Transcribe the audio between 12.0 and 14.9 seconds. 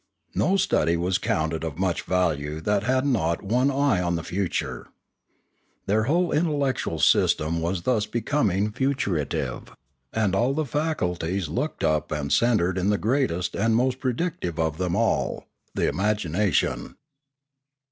to and centred in the greatest and most predictive of